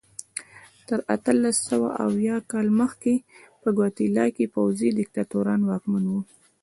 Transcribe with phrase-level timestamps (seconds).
[0.87, 3.13] تر اتلس سوه یو اویا کال مخکې
[3.61, 6.21] په ګواتیلا کې پوځي دیکتاتوران واکمن وو.